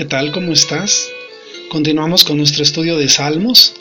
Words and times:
¿Qué 0.00 0.06
tal? 0.06 0.32
¿Cómo 0.32 0.54
estás? 0.54 1.10
Continuamos 1.68 2.24
con 2.24 2.38
nuestro 2.38 2.62
estudio 2.62 2.96
de 2.96 3.06
Salmos. 3.06 3.74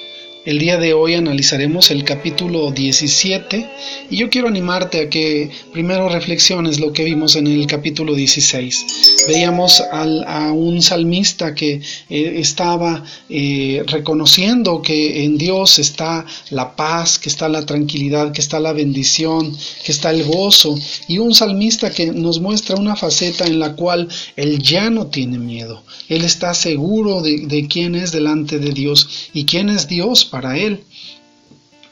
El 0.45 0.57
día 0.57 0.77
de 0.77 0.93
hoy 0.93 1.15
analizaremos 1.15 1.91
el 1.91 2.05
capítulo 2.05 2.71
17 2.71 3.69
y 4.09 4.15
yo 4.15 4.29
quiero 4.29 4.47
animarte 4.47 5.01
a 5.01 5.09
que 5.09 5.51
primero 5.73 6.07
reflexiones 6.07 6.79
lo 6.79 6.93
que 6.93 7.03
vimos 7.03 7.35
en 7.35 7.45
el 7.45 7.67
capítulo 7.67 8.15
16. 8.15 9.25
Veíamos 9.27 9.83
a 9.91 10.53
un 10.53 10.81
salmista 10.81 11.53
que 11.53 11.81
eh, 12.09 12.33
estaba 12.37 13.03
eh, 13.29 13.83
reconociendo 13.87 14.81
que 14.81 15.25
en 15.25 15.37
Dios 15.37 15.77
está 15.77 16.25
la 16.51 16.73
paz, 16.73 17.19
que 17.19 17.27
está 17.27 17.49
la 17.49 17.65
tranquilidad, 17.65 18.31
que 18.31 18.39
está 18.39 18.61
la 18.61 18.71
bendición, 18.71 19.53
que 19.83 19.91
está 19.91 20.11
el 20.11 20.23
gozo 20.23 20.79
y 21.09 21.17
un 21.17 21.35
salmista 21.35 21.91
que 21.91 22.13
nos 22.13 22.39
muestra 22.39 22.77
una 22.77 22.95
faceta 22.95 23.45
en 23.45 23.59
la 23.59 23.75
cual 23.75 24.07
él 24.37 24.63
ya 24.63 24.89
no 24.89 25.07
tiene 25.07 25.37
miedo. 25.37 25.83
Él 26.07 26.23
está 26.23 26.53
seguro 26.53 27.21
de, 27.21 27.45
de 27.45 27.67
quién 27.67 27.93
es 27.93 28.13
delante 28.13 28.57
de 28.57 28.71
Dios 28.71 29.29
y 29.33 29.43
quién 29.43 29.67
es 29.67 29.89
Dios 29.89 30.28
para 30.29 30.57
él. 30.57 30.83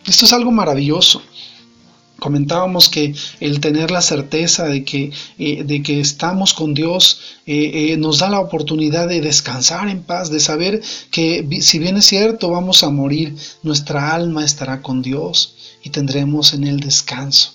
Esto 0.05 0.25
es 0.25 0.33
algo 0.33 0.51
maravilloso. 0.51 1.21
Comentábamos 2.19 2.89
que 2.89 3.13
el 3.39 3.59
tener 3.59 3.91
la 3.91 4.01
certeza 4.01 4.65
de 4.65 4.83
que, 4.83 5.11
eh, 5.37 5.63
de 5.63 5.83
que 5.83 5.99
estamos 5.99 6.53
con 6.53 6.73
Dios 6.73 7.19
eh, 7.45 7.91
eh, 7.91 7.97
nos 7.97 8.19
da 8.19 8.29
la 8.29 8.39
oportunidad 8.39 9.07
de 9.07 9.21
descansar 9.21 9.87
en 9.87 10.01
paz, 10.01 10.31
de 10.31 10.39
saber 10.39 10.81
que 11.11 11.47
si 11.61 11.77
bien 11.77 11.97
es 11.97 12.05
cierto 12.05 12.49
vamos 12.49 12.83
a 12.83 12.89
morir, 12.89 13.35
nuestra 13.61 14.15
alma 14.15 14.43
estará 14.43 14.81
con 14.81 15.03
Dios 15.03 15.55
y 15.83 15.91
tendremos 15.91 16.53
en 16.53 16.63
él 16.63 16.79
descanso. 16.79 17.53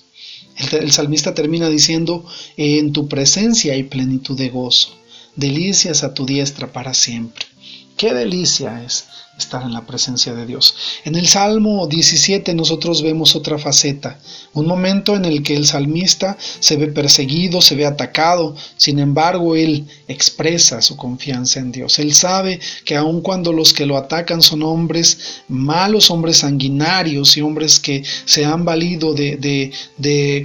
El, 0.55 0.83
el 0.83 0.91
salmista 0.93 1.33
termina 1.33 1.67
diciendo, 1.67 2.25
en 2.55 2.93
tu 2.93 3.09
presencia 3.09 3.73
hay 3.73 3.83
plenitud 3.83 4.37
de 4.37 4.49
gozo, 4.49 4.95
delicias 5.35 6.05
a 6.05 6.13
tu 6.13 6.25
diestra 6.25 6.71
para 6.71 6.93
siempre. 6.93 7.52
Qué 7.97 8.13
delicia 8.13 8.83
es 8.83 9.05
estar 9.37 9.63
en 9.63 9.73
la 9.73 9.85
presencia 9.85 10.33
de 10.33 10.45
Dios. 10.45 10.75
En 11.05 11.15
el 11.15 11.27
Salmo 11.27 11.87
17 11.87 12.53
nosotros 12.53 13.01
vemos 13.01 13.35
otra 13.35 13.57
faceta, 13.57 14.19
un 14.53 14.67
momento 14.67 15.15
en 15.15 15.25
el 15.25 15.41
que 15.41 15.55
el 15.55 15.65
salmista 15.65 16.37
se 16.39 16.77
ve 16.77 16.87
perseguido, 16.87 17.61
se 17.61 17.75
ve 17.75 17.85
atacado, 17.85 18.55
sin 18.77 18.99
embargo 18.99 19.55
él 19.55 19.87
expresa 20.07 20.81
su 20.81 20.95
confianza 20.95 21.59
en 21.59 21.71
Dios. 21.71 21.97
Él 21.99 22.13
sabe 22.13 22.59
que 22.85 22.95
aun 22.95 23.21
cuando 23.21 23.51
los 23.51 23.73
que 23.73 23.85
lo 23.85 23.97
atacan 23.97 24.41
son 24.41 24.61
hombres 24.63 25.41
malos, 25.47 26.11
hombres 26.11 26.37
sanguinarios 26.37 27.35
y 27.37 27.41
hombres 27.41 27.79
que 27.79 28.03
se 28.25 28.45
han 28.45 28.65
valido 28.65 29.13
de, 29.13 29.71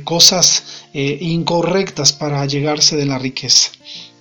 cosas 0.05 0.65
eh, 0.95 1.19
incorrectas 1.21 2.13
para 2.13 2.45
llegarse 2.47 2.97
de 2.97 3.07
la 3.07 3.19
riqueza. 3.19 3.71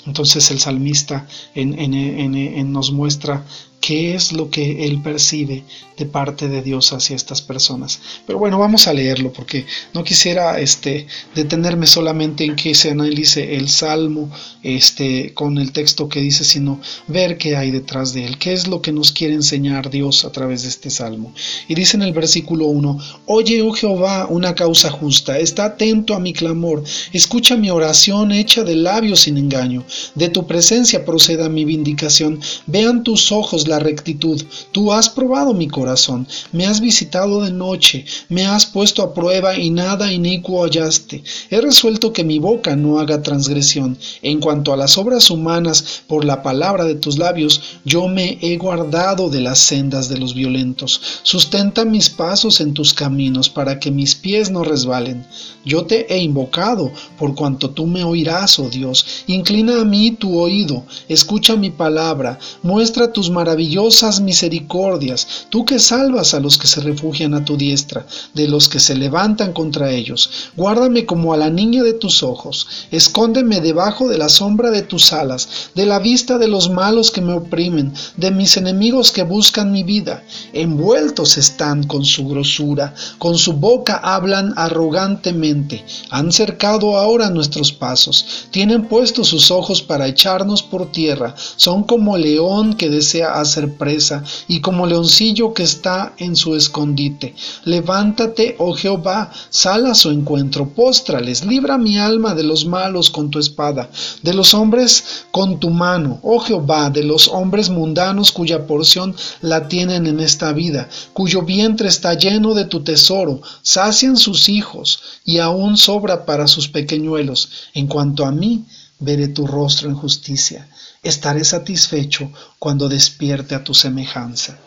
Entonces 0.08 0.50
el 0.52 0.60
salmista 0.60 1.28
en, 1.54 2.72
nos 2.72 2.92
muestra 2.92 3.44
qué 3.80 4.16
es 4.16 4.34
lo 4.34 4.50
que 4.50 4.86
él 4.86 5.02
percibe 5.02 5.64
de 5.98 6.06
parte 6.06 6.48
de 6.48 6.62
Dios 6.62 6.94
hacia 6.94 7.16
estas 7.16 7.42
personas. 7.42 8.00
Pero 8.26 8.38
bueno, 8.38 8.60
vamos 8.60 8.88
a 8.88 8.94
leerlo 8.94 9.34
porque 9.34 9.66
no 9.94 10.04
quisiera 10.04 10.60
este, 10.60 11.08
detenerme 11.34 11.88
solamente 11.88 12.44
en 12.44 12.56
que 12.56 12.76
se 12.76 12.92
analice 12.92 13.56
el 13.56 13.70
salmo 13.70 14.30
este, 14.62 15.34
con 15.34 15.58
el 15.58 15.72
texto 15.72 16.08
que 16.08 16.22
dice, 16.22 16.44
sino 16.44 16.80
ver 17.08 17.38
qué 17.38 17.56
hay 17.56 17.72
detrás 17.72 18.14
de 18.14 18.26
él, 18.26 18.38
qué 18.38 18.54
es 18.54 18.68
lo 18.68 18.82
que 18.82 18.92
nos 18.92 19.12
quiere 19.12 19.34
enseñar 19.34 19.90
Dios 19.90 20.26
a 20.26 20.32
través 20.32 20.64
de 20.64 20.70
este 20.70 20.90
salmo. 20.90 21.34
Y 21.68 21.74
dice 21.74 21.98
en 21.98 22.04
el 22.04 22.14
versículo 22.14 22.66
1, 22.68 23.00
Oye, 23.26 23.62
oh 23.62 23.72
Jehová, 23.72 24.28
una 24.30 24.54
causa 24.54 24.92
justa, 24.92 25.40
está 25.40 25.66
atento 25.66 26.14
a 26.14 26.20
mi 26.20 26.34
clamor, 26.34 26.84
escucha 27.14 27.58
mi 27.58 27.70
oración 27.70 28.32
hecha 28.32 28.64
de 28.64 28.76
labios 28.76 29.22
sin 29.22 29.38
engaño, 29.38 29.84
de 30.14 30.30
tu 30.30 30.46
presencia 30.46 31.06
proceda 31.06 31.50
mi 31.50 31.66
vindicación, 31.66 32.40
vean 32.68 33.04
tus 33.04 33.32
ojos 33.32 33.68
la 33.68 33.77
rectitud, 33.80 34.42
tú 34.72 34.92
has 34.94 35.10
probado 35.10 35.54
mi 35.54 35.68
corazón 35.68 36.28
me 36.52 36.66
has 36.66 36.80
visitado 36.80 37.42
de 37.44 37.52
noche, 37.52 38.06
me 38.30 38.46
has 38.46 38.66
puesto 38.66 39.02
a 39.02 39.14
prueba 39.14 39.58
y 39.58 39.70
nada 39.70 40.12
inicuo 40.12 40.64
hallaste. 40.64 41.24
He 41.50 41.62
resuelto 41.62 42.14
que 42.14 42.24
mi 42.24 42.40
boca 42.40 42.76
no 42.76 43.00
haga 43.00 43.22
transgresión. 43.22 43.98
En 44.22 44.40
cuanto 44.40 44.74
a 44.74 44.78
las 44.78 44.98
obras 44.98 45.30
humanas, 45.30 46.04
por 46.08 46.26
la 46.26 46.44
palabra 46.44 46.86
de 46.86 46.96
tus 46.96 47.18
labios, 47.18 47.62
yo 47.86 48.08
me 48.08 48.38
he 48.42 48.58
guardado 48.58 49.30
de 49.30 49.42
las 49.42 49.60
sendas 49.60 50.10
de 50.10 50.18
los 50.18 50.34
violentos. 50.34 51.02
Sustenta 51.24 51.86
mis 51.86 52.10
pasos 52.10 52.62
en 52.62 52.74
tus 52.74 52.94
caminos, 52.94 53.50
para 53.50 53.80
que 53.80 53.92
mis 53.92 54.16
pies 54.16 54.50
no 54.50 54.64
resbalen. 54.64 55.26
Yo 55.66 55.86
te 55.86 56.14
he 56.14 56.20
invocado, 56.20 56.92
por 57.18 57.36
cuanto 57.36 57.72
tú 57.72 57.88
me 57.88 58.04
oirás, 58.04 58.58
oh 58.60 58.70
Dios. 58.70 59.24
Inclina 59.28 59.82
a 59.82 59.86
mí 59.86 60.12
tu 60.12 60.40
oído, 60.40 60.86
escucha 61.10 61.56
mi 61.56 61.70
palabra, 61.70 62.40
muestra 62.64 63.12
tus 63.12 63.30
maravillosas 63.58 64.22
misericordias, 64.22 65.48
tú 65.50 65.66
que 65.66 65.80
salvas 65.80 66.36
a 66.36 66.40
los 66.40 66.60
que 66.60 66.68
se 66.68 66.80
refugian 66.80 67.34
a 67.34 67.44
tu 67.44 67.58
diestra, 67.58 68.06
de 68.36 68.48
los 68.48 68.70
que 68.70 68.80
se 68.80 68.96
levantan 68.96 69.52
contra 69.52 69.90
ellos. 69.90 70.52
Guárdame 70.56 71.08
como 71.08 71.34
a 71.34 71.38
la 71.38 71.50
niña 71.50 71.82
de 71.82 71.94
tus 71.94 72.22
ojos, 72.22 72.68
escóndeme 72.92 73.60
debajo 73.60 74.10
de 74.10 74.20
la 74.20 74.30
sombra 74.30 74.70
de 74.70 74.84
tus 74.84 75.12
alas, 75.12 75.72
de 75.74 75.88
la 75.88 75.98
vista 75.98 76.38
de 76.38 76.48
los 76.48 76.70
malos 76.70 77.10
que 77.10 77.22
me 77.22 77.34
oprimen, 77.34 77.94
de 78.16 78.30
mis 78.30 78.58
enemigos 78.58 79.12
que 79.12 79.24
buscan 79.24 79.72
mi 79.72 79.82
vida. 79.82 80.24
Envueltos 80.54 81.40
están 81.40 81.82
con 81.82 82.06
su 82.06 82.28
grosura, 82.28 82.94
con 83.18 83.40
su 83.40 83.54
boca 83.54 84.00
hablan 84.04 84.54
arrogantemente, 84.56 85.84
han 86.12 86.32
cercado 86.32 86.96
ahora 86.96 87.32
nuestros 87.32 87.72
pasos, 87.72 88.48
tienen 88.52 88.88
puestos 88.88 89.30
sus 89.30 89.50
ojos 89.50 89.82
para 89.82 90.08
echarnos 90.08 90.62
por 90.62 90.92
tierra, 90.92 91.34
son 91.56 91.84
como 91.84 92.18
león 92.18 92.76
que 92.76 92.90
desea 92.92 93.47
hacer 93.48 93.76
presa 93.76 94.24
y 94.48 94.62
como 94.62 94.86
leoncillo 94.86 95.54
que 95.54 95.64
está 95.64 96.14
en 96.18 96.36
su 96.36 96.56
escondite. 96.56 97.34
Levántate, 97.66 98.56
oh 98.60 98.74
Jehová, 98.74 99.32
sal 99.50 99.88
a 99.88 99.96
su 99.96 100.12
encuentro, 100.12 100.70
póstrales, 100.70 101.46
libra 101.46 101.78
mi 101.78 101.98
alma 101.98 102.36
de 102.36 102.44
los 102.44 102.66
malos 102.66 103.10
con 103.10 103.30
tu 103.30 103.40
espada, 103.40 103.90
de 104.22 104.34
los 104.34 104.54
hombres 104.54 105.26
con 105.32 105.60
tu 105.60 105.70
mano, 105.70 106.20
oh 106.24 106.40
Jehová, 106.40 106.90
de 106.90 107.04
los 107.04 107.28
hombres 107.28 107.70
mundanos 107.70 108.32
cuya 108.32 108.68
porción 108.68 109.16
la 109.42 109.68
tienen 109.68 110.08
en 110.08 110.20
esta 110.20 110.54
vida, 110.54 110.90
cuyo 111.14 111.42
vientre 111.42 111.88
está 111.88 112.14
lleno 112.14 112.54
de 112.54 112.66
tu 112.66 112.84
tesoro, 112.84 113.42
sacian 113.62 114.18
sus 114.18 114.50
hijos, 114.50 115.00
y 115.26 115.40
aún 115.40 115.78
sobra 115.78 116.26
para 116.26 116.48
sus 116.48 116.70
pequeñuelos. 116.70 117.50
En 117.74 117.88
cuanto 117.88 118.26
a 118.26 118.32
mí, 118.32 118.66
veré 119.00 119.28
tu 119.28 119.48
rostro 119.48 119.90
en 119.90 119.96
justicia. 119.96 120.68
Estaré 121.04 121.44
satisfecho 121.44 122.32
cuando 122.60 122.90
despierte 122.90 123.56
a 123.56 123.64
tu 123.64 123.74
semejanza. 123.74 124.58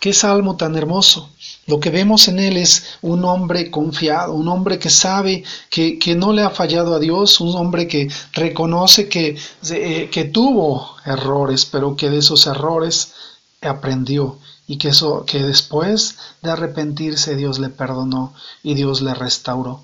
Qué 0.00 0.12
salmo 0.12 0.56
tan 0.56 0.76
hermoso. 0.76 1.30
Lo 1.66 1.80
que 1.80 1.90
vemos 1.90 2.28
en 2.28 2.38
él 2.38 2.56
es 2.58 2.98
un 3.02 3.24
hombre 3.24 3.70
confiado, 3.70 4.34
un 4.34 4.46
hombre 4.48 4.78
que 4.78 4.90
sabe 4.90 5.42
que, 5.70 6.14
no 6.16 6.32
le 6.32 6.42
ha 6.42 6.50
fallado 6.50 6.94
a 6.94 6.98
Dios, 6.98 7.40
un 7.40 7.56
hombre 7.56 7.88
que 7.88 8.08
reconoce 8.32 9.08
que, 9.08 9.36
eh, 9.70 10.08
que 10.12 10.24
tuvo 10.24 10.96
errores, 11.04 11.64
pero 11.64 11.96
que 11.96 12.10
de 12.10 12.18
esos 12.18 12.46
errores 12.46 13.14
aprendió 13.62 14.38
y 14.66 14.78
que, 14.78 14.88
eso, 14.88 15.24
que 15.24 15.42
después 15.42 16.16
de 16.42 16.50
arrepentirse 16.50 17.34
Dios 17.34 17.58
le 17.58 17.70
perdonó 17.70 18.34
y 18.62 18.74
Dios 18.74 19.00
le 19.00 19.14
restauró. 19.14 19.82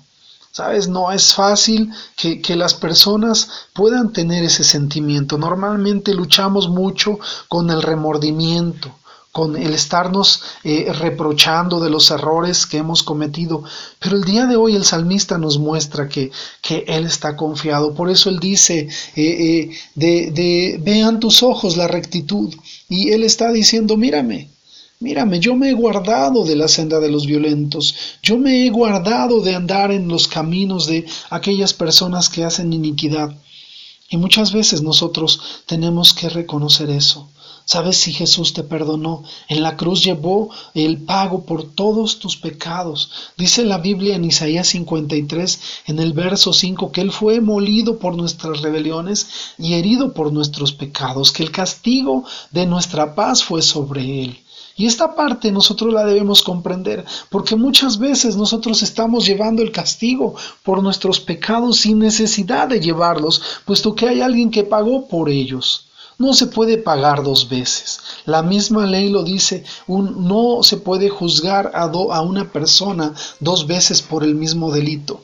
Sabes, 0.55 0.87
no 0.87 1.11
es 1.11 1.33
fácil 1.33 1.91
que, 2.15 2.39
que, 2.39 2.55
las 2.55 2.75
personas 2.75 3.49
puedan 3.73 4.13
tener 4.13 4.43
ese 4.43 4.63
sentimiento. 4.63 5.39
Normalmente 5.39 6.13
luchamos 6.13 6.69
mucho 6.69 7.17
con 7.47 7.71
el 7.71 7.81
remordimiento, 7.81 8.91
con 9.31 9.57
el 9.57 9.73
estarnos 9.73 10.43
eh, 10.63 10.93
reprochando 10.93 11.79
de 11.79 11.89
los 11.89 12.11
errores 12.11 12.67
que 12.67 12.77
hemos 12.77 13.01
cometido. 13.01 13.63
Pero 13.97 14.15
el 14.15 14.25
día 14.25 14.45
de 14.45 14.55
hoy 14.55 14.75
el 14.75 14.85
salmista 14.85 15.39
nos 15.39 15.57
muestra 15.57 16.07
que, 16.07 16.29
que 16.61 16.85
Él 16.87 17.07
está 17.07 17.35
confiado. 17.35 17.95
Por 17.95 18.11
eso 18.11 18.29
Él 18.29 18.37
dice, 18.39 18.81
eh, 18.81 18.89
eh, 19.15 19.71
de, 19.95 20.29
de, 20.29 20.79
vean 20.83 21.19
tus 21.19 21.41
ojos 21.41 21.77
la 21.77 21.87
rectitud. 21.87 22.53
Y 22.87 23.09
Él 23.09 23.23
está 23.23 23.51
diciendo, 23.51 23.97
mírame, 23.97 24.52
Mírame, 25.03 25.41
yo 25.41 25.53
me 25.53 25.69
he 25.69 25.73
guardado 25.73 26.45
de 26.45 26.55
la 26.55 26.69
senda 26.69 27.01
de 27.01 27.11
los 27.11 27.25
violentos, 27.25 27.93
yo 28.21 28.37
me 28.37 28.65
he 28.65 28.69
guardado 28.69 29.41
de 29.41 29.53
andar 29.53 29.91
en 29.91 30.07
los 30.07 30.29
caminos 30.29 30.87
de 30.87 31.05
aquellas 31.29 31.73
personas 31.73 32.29
que 32.29 32.45
hacen 32.45 32.71
iniquidad. 32.71 33.35
Y 34.09 34.15
muchas 34.15 34.53
veces 34.53 34.81
nosotros 34.81 35.41
tenemos 35.65 36.13
que 36.13 36.29
reconocer 36.29 36.89
eso. 36.89 37.27
¿Sabes 37.65 37.97
si 37.97 38.13
Jesús 38.13 38.53
te 38.53 38.63
perdonó? 38.63 39.25
En 39.49 39.61
la 39.61 39.75
cruz 39.75 40.05
llevó 40.05 40.51
el 40.73 40.99
pago 40.99 41.43
por 41.43 41.65
todos 41.65 42.19
tus 42.19 42.37
pecados. 42.37 43.11
Dice 43.37 43.65
la 43.65 43.79
Biblia 43.79 44.15
en 44.15 44.23
Isaías 44.23 44.69
53, 44.69 45.59
en 45.87 45.99
el 45.99 46.13
verso 46.13 46.53
5, 46.53 46.93
que 46.93 47.01
Él 47.01 47.11
fue 47.11 47.41
molido 47.41 47.99
por 47.99 48.15
nuestras 48.15 48.61
rebeliones 48.61 49.27
y 49.57 49.73
herido 49.73 50.13
por 50.13 50.31
nuestros 50.31 50.71
pecados, 50.71 51.33
que 51.33 51.43
el 51.43 51.51
castigo 51.51 52.23
de 52.51 52.65
nuestra 52.65 53.15
paz 53.15 53.43
fue 53.43 53.61
sobre 53.61 54.23
Él. 54.23 54.42
Y 54.75 54.87
esta 54.87 55.15
parte 55.15 55.51
nosotros 55.51 55.93
la 55.93 56.05
debemos 56.05 56.41
comprender, 56.41 57.05
porque 57.29 57.55
muchas 57.55 57.99
veces 57.99 58.35
nosotros 58.35 58.81
estamos 58.81 59.25
llevando 59.25 59.61
el 59.61 59.71
castigo 59.71 60.35
por 60.63 60.81
nuestros 60.81 61.19
pecados 61.19 61.79
sin 61.79 61.99
necesidad 61.99 62.67
de 62.67 62.79
llevarlos, 62.79 63.41
puesto 63.65 63.93
que 63.93 64.09
hay 64.09 64.21
alguien 64.21 64.49
que 64.49 64.63
pagó 64.63 65.07
por 65.07 65.29
ellos. 65.29 65.87
No 66.17 66.33
se 66.33 66.47
puede 66.47 66.77
pagar 66.77 67.23
dos 67.23 67.49
veces. 67.49 67.99
La 68.25 68.41
misma 68.41 68.85
ley 68.85 69.09
lo 69.09 69.23
dice, 69.23 69.63
no 69.87 70.63
se 70.63 70.77
puede 70.77 71.09
juzgar 71.09 71.71
a, 71.73 71.83
a 71.83 72.21
una 72.21 72.51
persona 72.51 73.13
dos 73.39 73.67
veces 73.67 74.01
por 74.01 74.23
el 74.23 74.35
mismo 74.35 74.71
delito. 74.71 75.21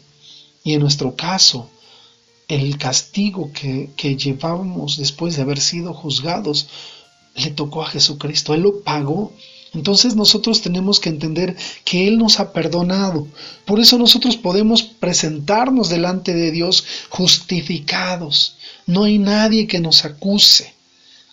Y 0.64 0.74
en 0.74 0.82
nuestro 0.82 1.16
caso, 1.16 1.70
el 2.48 2.78
castigo 2.78 3.52
que, 3.54 3.92
que 3.96 4.16
llevábamos 4.16 4.98
después 4.98 5.36
de 5.36 5.44
haber 5.44 5.60
sido 5.60 5.94
juzgados 5.94 6.68
le 7.40 7.52
tocó 7.52 7.84
a 7.84 7.88
Jesucristo. 7.88 8.54
Él 8.54 8.62
lo 8.62 8.82
pagó. 8.82 9.34
Entonces 9.74 10.16
nosotros 10.16 10.62
tenemos 10.62 11.00
que 11.00 11.10
entender 11.10 11.56
que 11.86 12.08
Él 12.08 12.18
nos 12.18 12.40
ha 12.40 12.54
perdonado. 12.54 13.28
Por 13.66 13.80
eso 13.80 13.98
nosotros 13.98 14.36
podemos 14.36 14.84
presentarnos 14.84 15.90
delante 15.90 16.34
de 16.34 16.52
Dios 16.52 16.84
justificados. 17.10 18.56
No 18.88 19.04
hay 19.04 19.20
nadie 19.20 19.68
que 19.68 19.80
nos 19.80 20.06
acuse. 20.06 20.74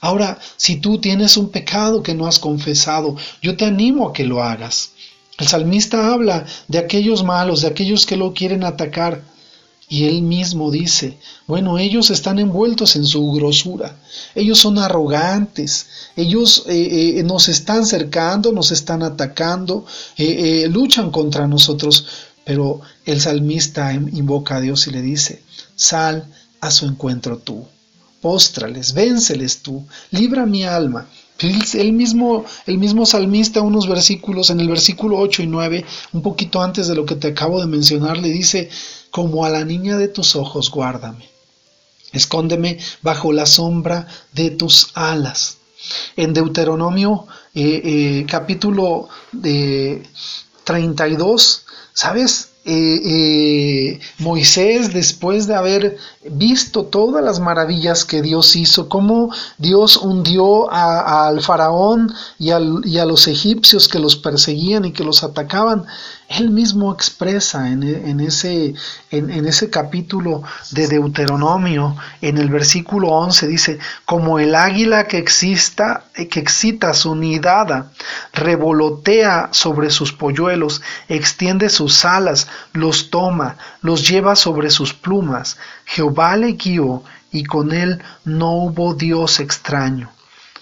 Ahora, 0.00 0.38
si 0.56 0.76
tú 0.76 0.98
tienes 0.98 1.36
un 1.36 1.48
pecado 1.48 2.02
que 2.02 2.14
no 2.14 2.26
has 2.26 2.38
confesado, 2.38 3.16
yo 3.40 3.56
te 3.56 3.64
animo 3.64 4.08
a 4.08 4.12
que 4.12 4.24
lo 4.24 4.42
hagas. 4.42 4.90
El 5.38 5.48
salmista 5.48 6.12
habla 6.12 6.46
de 6.68 6.78
aquellos 6.78 7.24
malos, 7.24 7.62
de 7.62 7.68
aquellos 7.68 8.06
que 8.06 8.16
lo 8.16 8.34
quieren 8.34 8.64
atacar. 8.64 9.22
Y 9.88 10.06
él 10.06 10.22
mismo 10.22 10.72
dice, 10.72 11.16
bueno, 11.46 11.78
ellos 11.78 12.10
están 12.10 12.40
envueltos 12.40 12.96
en 12.96 13.04
su 13.04 13.30
grosura, 13.30 13.96
ellos 14.34 14.58
son 14.58 14.78
arrogantes, 14.78 15.86
ellos 16.16 16.64
eh, 16.66 17.18
eh, 17.18 17.22
nos 17.22 17.48
están 17.48 17.86
cercando, 17.86 18.50
nos 18.50 18.72
están 18.72 19.04
atacando, 19.04 19.86
eh, 20.16 20.66
luchan 20.68 21.12
contra 21.12 21.46
nosotros, 21.46 22.04
pero 22.44 22.80
el 23.04 23.20
salmista 23.20 23.92
invoca 23.92 24.56
a 24.56 24.60
Dios 24.60 24.88
y 24.88 24.90
le 24.90 25.02
dice, 25.02 25.42
sal 25.76 26.32
a 26.60 26.72
su 26.72 26.86
encuentro 26.86 27.38
tú, 27.38 27.64
póstrales, 28.20 28.92
vénceles 28.92 29.58
tú, 29.58 29.86
libra 30.10 30.46
mi 30.46 30.64
alma. 30.64 31.08
El 31.38 31.92
mismo, 31.92 32.44
el 32.66 32.78
mismo 32.78 33.04
salmista, 33.04 33.60
unos 33.60 33.88
versículos, 33.88 34.50
en 34.50 34.60
el 34.60 34.68
versículo 34.68 35.18
8 35.18 35.42
y 35.42 35.46
9, 35.46 35.84
un 36.12 36.22
poquito 36.22 36.62
antes 36.62 36.88
de 36.88 36.94
lo 36.94 37.04
que 37.04 37.16
te 37.16 37.28
acabo 37.28 37.60
de 37.60 37.66
mencionar, 37.66 38.16
le 38.16 38.28
dice, 38.28 38.70
como 39.10 39.44
a 39.44 39.50
la 39.50 39.64
niña 39.64 39.98
de 39.98 40.08
tus 40.08 40.34
ojos, 40.34 40.70
guárdame. 40.70 41.28
Escóndeme 42.12 42.78
bajo 43.02 43.32
la 43.32 43.44
sombra 43.44 44.06
de 44.32 44.50
tus 44.50 44.90
alas. 44.94 45.58
En 46.16 46.32
Deuteronomio 46.32 47.26
eh, 47.54 47.82
eh, 47.84 48.26
capítulo 48.28 49.08
de 49.32 50.02
32, 50.64 51.64
¿sabes? 51.92 52.50
Eh, 52.68 54.00
Moisés, 54.18 54.92
después 54.92 55.46
de 55.46 55.54
haber 55.54 55.98
visto 56.24 56.86
todas 56.86 57.22
las 57.22 57.38
maravillas 57.38 58.04
que 58.04 58.22
Dios 58.22 58.56
hizo, 58.56 58.88
cómo 58.88 59.30
Dios 59.56 59.96
hundió 59.96 60.68
al 60.68 61.40
faraón 61.42 62.12
y, 62.40 62.50
a 62.50 62.58
los 62.58 63.28
egipcios 63.28 63.86
que 63.86 64.00
los 64.00 64.16
perseguían 64.16 64.84
y 64.84 64.92
que 64.92 65.04
los 65.04 65.22
atacaban, 65.22 65.84
él 66.28 66.50
mismo 66.50 66.92
expresa 66.92 67.70
en, 67.70 68.20
ese, 68.20 68.74
en, 69.10 69.46
ese 69.46 69.70
capítulo 69.70 70.42
de 70.72 70.88
Deuteronomio, 70.88 71.96
en 72.20 72.38
el 72.38 72.48
versículo 72.50 73.08
11, 73.08 73.46
dice, 73.46 73.78
como 74.04 74.38
el 74.38 74.54
águila 74.54 75.06
que, 75.06 75.18
exista, 75.18 76.04
que 76.14 76.40
excita 76.40 76.94
su 76.94 77.14
nidada, 77.14 77.92
revolotea 78.32 79.50
sobre 79.52 79.90
sus 79.90 80.12
polluelos, 80.12 80.82
extiende 81.08 81.68
sus 81.68 82.04
alas, 82.04 82.48
los 82.72 83.10
toma, 83.10 83.56
los 83.80 84.08
lleva 84.08 84.34
sobre 84.34 84.70
sus 84.70 84.94
plumas. 84.94 85.56
Jehová 85.84 86.36
le 86.36 86.52
guió 86.52 87.04
y 87.30 87.44
con 87.44 87.72
él 87.72 88.02
no 88.24 88.52
hubo 88.52 88.94
Dios 88.94 89.38
extraño. 89.38 90.10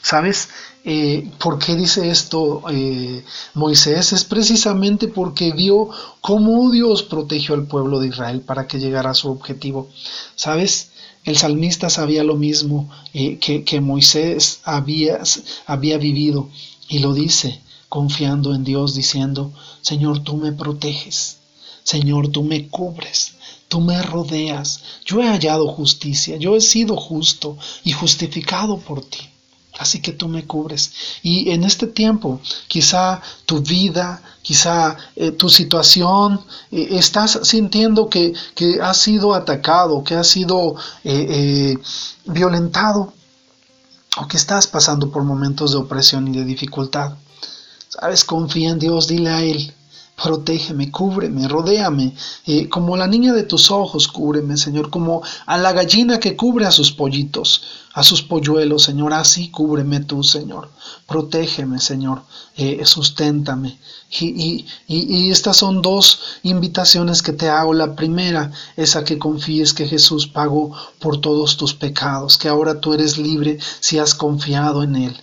¿Sabes? 0.05 0.51
Eh, 0.85 1.31
¿Por 1.39 1.59
qué 1.59 1.75
dice 1.75 2.11
esto 2.11 2.63
eh, 2.69 3.25
Moisés? 3.55 4.13
Es 4.13 4.25
precisamente 4.25 5.09
porque 5.09 5.51
vio 5.53 5.89
cómo 6.21 6.71
Dios 6.71 7.03
protegió 7.05 7.55
al 7.55 7.67
pueblo 7.67 7.99
de 8.01 8.09
Israel 8.09 8.43
para 8.43 8.67
que 8.67 8.79
llegara 8.79 9.09
a 9.13 9.15
su 9.15 9.31
objetivo. 9.31 9.89
¿Sabes? 10.37 10.91
El 11.25 11.39
salmista 11.39 11.89
sabía 11.89 12.23
lo 12.23 12.37
mismo 12.37 12.91
eh, 13.15 13.39
que, 13.39 13.65
que, 13.65 13.81
Moisés 13.81 14.61
había, 14.65 15.21
había 15.67 15.97
vivido 15.97 16.51
y 16.87 16.99
lo 16.99 17.15
dice 17.15 17.63
confiando 17.89 18.55
en 18.55 18.63
Dios 18.63 18.95
diciendo, 18.95 19.55
Señor, 19.81 20.23
tú 20.23 20.37
me 20.37 20.53
proteges, 20.53 21.39
Señor, 21.83 22.29
tú 22.29 22.43
me 22.43 22.69
cubres, 22.69 23.37
tú 23.69 23.81
me 23.81 24.03
rodeas, 24.03 24.83
yo 25.07 25.23
he 25.23 25.29
hallado 25.29 25.67
justicia, 25.69 26.37
yo 26.37 26.57
he 26.57 26.61
sido 26.61 26.95
justo 26.95 27.57
y 27.85 27.93
justificado 27.93 28.77
por 28.77 29.03
ti. 29.03 29.31
Así 29.79 30.01
que 30.01 30.13
tú 30.13 30.29
me 30.29 30.47
cubres. 30.47 30.93
Y 31.23 31.51
en 31.51 31.65
este 31.65 31.87
tiempo, 31.87 32.41
quizá 32.69 33.21
tu 33.45 33.61
vida, 33.61 34.23
quizá 34.43 34.97
eh, 35.17 35.33
tu 35.33 35.49
situación, 35.49 36.41
eh, 36.71 36.89
estás 36.93 37.41
sintiendo 37.43 38.09
que, 38.09 38.33
que, 38.55 38.81
has 38.81 38.99
sido 38.99 39.35
atacado, 39.35 40.05
que 40.05 40.15
has 40.15 40.29
sido 40.29 40.77
eh, 41.03 41.77
violentado, 42.27 43.13
o 44.17 44.29
que 44.29 44.37
estás 44.37 44.67
pasando 44.69 45.11
por 45.11 45.25
momentos 45.25 45.73
de 45.73 45.79
opresión 45.79 46.29
y 46.29 46.39
de 46.39 46.45
dificultad. 46.45 47.15
Sabes, 47.89 48.23
confía 48.25 48.71
en 48.71 48.79
Dios, 48.79 49.09
dile 49.09 49.31
a 49.31 49.43
Él, 49.43 49.75
Protégeme, 50.17 50.93
cúbreme, 50.93 51.49
rodéame, 51.49 52.15
eh, 52.47 52.69
como 52.69 52.97
la 52.97 53.09
niña 53.09 53.33
de 53.33 53.43
tus 53.43 53.73
ojos, 53.73 54.07
cúbreme, 54.07 54.57
Señor, 54.57 54.89
como 54.89 55.23
a 55.45 55.59
la 55.59 55.73
gallina 55.73 56.21
que 56.21 56.37
cubre 56.37 56.67
a 56.67 56.71
sus 56.71 56.93
pollitos, 56.93 57.63
a 57.95 58.05
sus 58.05 58.23
polluelos, 58.23 58.85
Señor, 58.85 59.13
así 59.13 59.51
cúbreme 59.51 60.01
tú, 60.01 60.23
Señor. 60.23 60.71
Protégeme, 61.09 61.81
Señor, 61.81 62.23
eh, 62.57 62.87
susténtame. 62.87 63.79
Y, 64.21 64.65
y, 64.87 65.31
estas 65.33 65.57
son 65.57 65.83
dos 65.83 66.21
invitaciones 66.45 67.21
que 67.21 67.33
te 67.33 67.49
hago. 67.49 67.75
La 67.75 67.97
primera 67.97 68.53
es 68.77 68.95
a 68.95 69.03
que 69.03 69.19
confíes 69.19 69.75
que 69.75 69.89
Jesús 69.89 70.29
pagó 70.29 70.77
por 71.01 71.21
todos 71.21 71.57
tus 71.57 71.75
pecados, 71.75 72.39
que 72.39 72.49
ahora 72.49 72.81
tú 72.81 72.95
eres 72.95 73.19
libre 73.19 73.59
si 73.81 73.99
has 73.99 74.15
confiado 74.15 74.85
en 74.85 74.95
Él. 74.95 75.17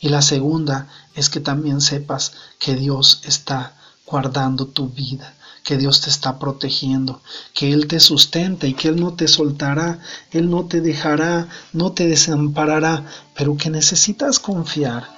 Y 0.00 0.10
la 0.10 0.20
segunda 0.20 0.88
es 1.14 1.30
que 1.30 1.40
también 1.40 1.80
sepas 1.80 2.32
que 2.58 2.74
Dios 2.76 3.22
está 3.24 3.74
guardando 4.06 4.66
tu 4.66 4.88
vida, 4.88 5.34
que 5.62 5.76
Dios 5.76 6.00
te 6.02 6.10
está 6.10 6.38
protegiendo, 6.38 7.22
que 7.54 7.72
Él 7.72 7.86
te 7.86 8.00
sustenta 8.00 8.66
y 8.66 8.74
que 8.74 8.88
Él 8.88 9.00
no 9.00 9.14
te 9.14 9.28
soltará, 9.28 9.98
Él 10.30 10.50
no 10.50 10.66
te 10.66 10.80
dejará, 10.80 11.48
no 11.72 11.92
te 11.92 12.06
desamparará, 12.06 13.04
pero 13.34 13.56
que 13.56 13.70
necesitas 13.70 14.38
confiar, 14.38 15.08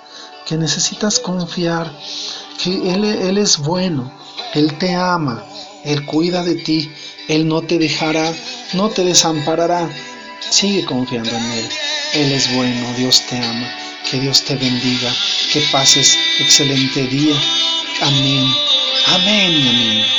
que 0.46 0.56
necesitas 0.56 1.18
confiar, 1.18 1.92
que 2.62 2.94
Él, 2.94 3.04
Él 3.04 3.38
es 3.38 3.58
bueno, 3.58 4.12
Él 4.54 4.78
te 4.78 4.94
ama, 4.94 5.44
Él 5.84 6.06
cuida 6.06 6.44
de 6.44 6.54
ti, 6.54 6.90
Él 7.28 7.48
no 7.48 7.62
te 7.62 7.78
dejará, 7.78 8.32
no 8.74 8.88
te 8.90 9.04
desamparará. 9.04 9.90
Sigue 10.50 10.84
confiando 10.84 11.30
en 11.30 11.44
Él. 11.52 11.68
Él 12.14 12.32
es 12.32 12.54
bueno, 12.54 12.94
Dios 12.96 13.22
te 13.28 13.36
ama. 13.36 13.68
Que 14.08 14.20
Dios 14.20 14.44
te 14.44 14.54
bendiga. 14.54 15.12
Que 15.52 15.60
pases 15.72 16.16
excelente 16.38 17.06
día. 17.08 17.36
Amén. 18.00 18.65
Amén, 19.08 19.54
amén. 19.68 20.15